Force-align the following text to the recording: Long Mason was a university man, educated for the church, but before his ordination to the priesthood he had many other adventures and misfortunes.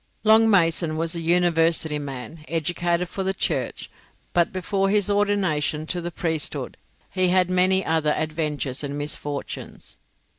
Long 0.23 0.49
Mason 0.49 0.97
was 0.97 1.13
a 1.13 1.19
university 1.21 1.99
man, 1.99 2.43
educated 2.47 3.07
for 3.07 3.21
the 3.23 3.35
church, 3.35 3.87
but 4.33 4.51
before 4.51 4.89
his 4.89 5.11
ordination 5.11 5.85
to 5.85 6.01
the 6.01 6.09
priesthood 6.09 6.75
he 7.11 7.27
had 7.27 7.51
many 7.51 7.85
other 7.85 8.15
adventures 8.17 8.83
and 8.83 8.97
misfortunes. 8.97 9.97